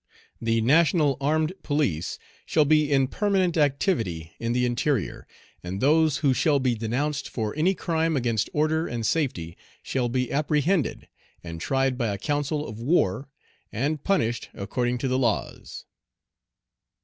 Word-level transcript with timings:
The 0.41 0.61
national 0.61 1.15
armed 1.21 1.53
police 1.61 2.17
shall 2.47 2.65
be 2.65 2.91
in 2.91 3.07
permanent 3.07 3.55
activity 3.55 4.31
in 4.39 4.51
the 4.51 4.65
interior, 4.65 5.27
and 5.63 5.79
those 5.79 6.17
who 6.25 6.33
shall 6.33 6.57
be 6.57 6.73
denounced 6.73 7.29
for 7.29 7.55
any 7.55 7.75
crime 7.75 8.17
against 8.17 8.49
order 8.51 8.87
and 8.87 9.05
safety 9.05 9.55
shall 9.83 10.09
be 10.09 10.31
apprehended 10.31 11.07
and 11.43 11.61
tried 11.61 11.99
by 11.99 12.07
a 12.07 12.17
council 12.17 12.67
of 12.67 12.79
war, 12.79 13.29
and 13.71 14.03
punished 14.03 14.49
according 14.55 14.97
to 14.97 15.07
the 15.07 15.19
laws." 15.19 15.85